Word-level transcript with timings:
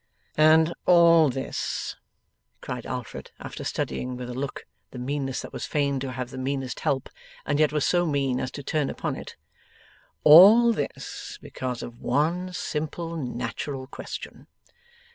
'And 0.35 0.73
all 0.87 1.29
this,' 1.29 1.95
cried 2.59 2.87
Alfred, 2.87 3.29
after 3.39 3.63
studying 3.63 4.17
with 4.17 4.31
a 4.31 4.33
look 4.33 4.65
the 4.89 4.97
meanness 4.97 5.43
that 5.43 5.53
was 5.53 5.67
fain 5.67 5.99
to 5.99 6.13
have 6.13 6.31
the 6.31 6.39
meanest 6.39 6.79
help, 6.79 7.07
and 7.45 7.59
yet 7.59 7.71
was 7.71 7.85
so 7.85 8.07
mean 8.07 8.39
as 8.39 8.49
to 8.53 8.63
turn 8.63 8.89
upon 8.89 9.15
it: 9.15 9.35
'all 10.23 10.73
this 10.73 11.37
because 11.39 11.83
of 11.83 11.99
one 11.99 12.51
simple 12.51 13.15
natural 13.15 13.85
question! 13.85 14.47